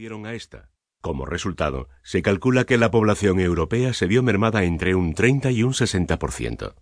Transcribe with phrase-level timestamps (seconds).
[0.00, 0.70] sucedieron a esta.
[1.02, 5.62] Como resultado, se calcula que la población europea se vio mermada entre un 30 y
[5.62, 6.74] un 60%.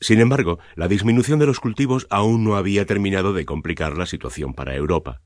[0.00, 4.54] Sin embargo, la disminución de los cultivos aún no había terminado de complicar la situación
[4.54, 5.22] para Europa.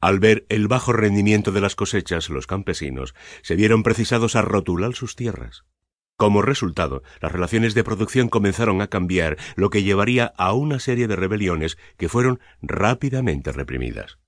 [0.00, 4.94] Al ver el bajo rendimiento de las cosechas, los campesinos se vieron precisados a rotular
[4.94, 5.62] sus tierras.
[6.16, 11.06] Como resultado, las relaciones de producción comenzaron a cambiar, lo que llevaría a una serie
[11.06, 14.18] de rebeliones que fueron rápidamente reprimidas.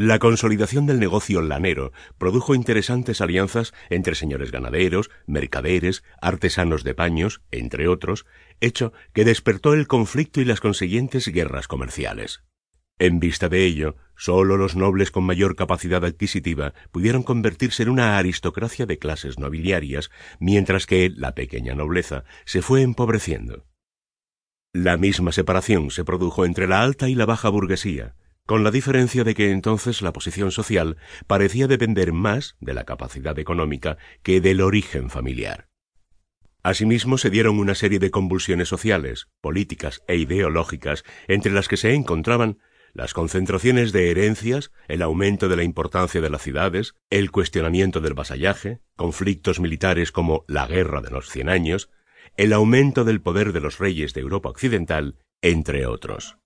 [0.00, 7.42] La consolidación del negocio lanero produjo interesantes alianzas entre señores ganaderos, mercaderes, artesanos de paños,
[7.50, 8.24] entre otros,
[8.60, 12.44] hecho que despertó el conflicto y las consiguientes guerras comerciales.
[13.00, 18.18] En vista de ello, sólo los nobles con mayor capacidad adquisitiva pudieron convertirse en una
[18.18, 23.66] aristocracia de clases nobiliarias, mientras que la pequeña nobleza se fue empobreciendo.
[24.72, 28.14] La misma separación se produjo entre la alta y la baja burguesía,
[28.48, 33.38] con la diferencia de que entonces la posición social parecía depender más de la capacidad
[33.38, 35.68] económica que del origen familiar.
[36.62, 41.92] Asimismo, se dieron una serie de convulsiones sociales, políticas e ideológicas, entre las que se
[41.92, 42.56] encontraban
[42.94, 48.14] las concentraciones de herencias, el aumento de la importancia de las ciudades, el cuestionamiento del
[48.14, 51.90] vasallaje, conflictos militares como la Guerra de los Cien Años,
[52.38, 56.38] el aumento del poder de los reyes de Europa Occidental, entre otros.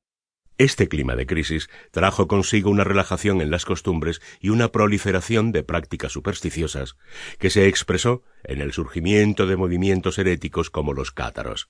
[0.62, 5.64] Este clima de crisis trajo consigo una relajación en las costumbres y una proliferación de
[5.64, 6.96] prácticas supersticiosas,
[7.40, 11.68] que se expresó en el surgimiento de movimientos heréticos como los cátaros.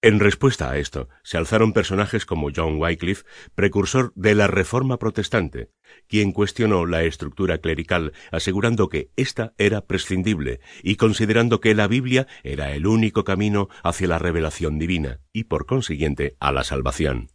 [0.00, 3.24] En respuesta a esto, se alzaron personajes como John Wycliffe,
[3.56, 5.72] precursor de la Reforma protestante,
[6.06, 12.28] quien cuestionó la estructura clerical, asegurando que ésta era prescindible y considerando que la Biblia
[12.44, 17.32] era el único camino hacia la revelación divina y, por consiguiente, a la salvación.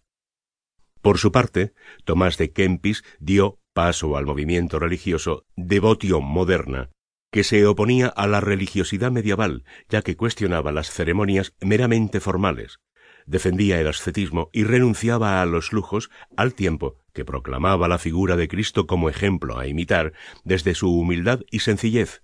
[1.02, 1.74] Por su parte,
[2.06, 6.90] Tomás de Kempis dio paso al movimiento religioso Devotio Moderna,
[7.32, 12.80] que se oponía a la religiosidad medieval, ya que cuestionaba las ceremonias meramente formales,
[13.26, 18.48] defendía el ascetismo y renunciaba a los lujos al tiempo que proclamaba la figura de
[18.48, 22.24] Cristo como ejemplo a imitar desde su humildad y sencillez.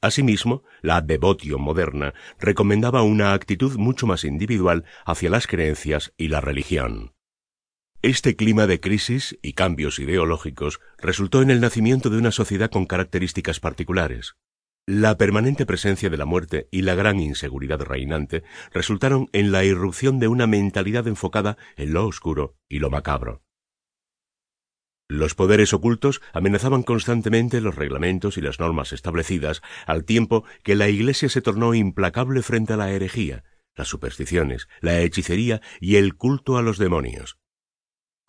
[0.00, 6.40] Asimismo, la devotio moderna recomendaba una actitud mucho más individual hacia las creencias y la
[6.40, 7.17] religión.
[8.00, 12.86] Este clima de crisis y cambios ideológicos resultó en el nacimiento de una sociedad con
[12.86, 14.36] características particulares.
[14.86, 20.20] La permanente presencia de la muerte y la gran inseguridad reinante resultaron en la irrupción
[20.20, 23.42] de una mentalidad enfocada en lo oscuro y lo macabro.
[25.08, 30.88] Los poderes ocultos amenazaban constantemente los reglamentos y las normas establecidas, al tiempo que la
[30.88, 33.42] Iglesia se tornó implacable frente a la herejía,
[33.74, 37.38] las supersticiones, la hechicería y el culto a los demonios.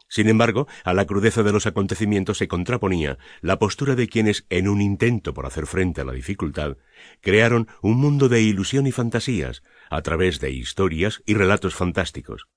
[0.10, 4.68] Sin embargo, a la crudeza de los acontecimientos se contraponía la postura de quienes, en
[4.68, 6.78] un intento por hacer frente a la dificultad,
[7.22, 9.62] crearon un mundo de ilusión y fantasías
[9.92, 12.48] a través de historias y relatos fantásticos.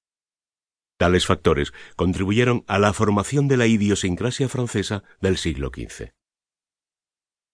[0.96, 6.12] Tales factores contribuyeron a la formación de la idiosincrasia francesa del siglo XV.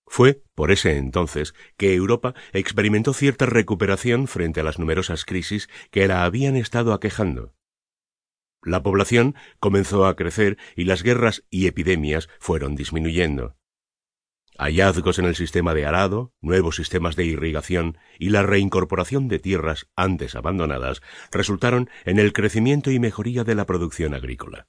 [0.06, 6.06] Fue, por ese entonces, que Europa experimentó cierta recuperación frente a las numerosas crisis que
[6.06, 7.57] la habían estado aquejando.
[8.62, 13.56] La población comenzó a crecer y las guerras y epidemias fueron disminuyendo.
[14.58, 19.88] Hallazgos en el sistema de arado, nuevos sistemas de irrigación y la reincorporación de tierras
[19.94, 24.66] antes abandonadas resultaron en el crecimiento y mejoría de la producción agrícola.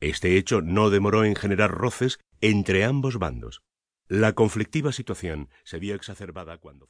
[0.01, 3.61] Este hecho no demoró en generar roces entre ambos bandos.
[4.07, 6.87] La conflictiva situación se vio exacerbada cuando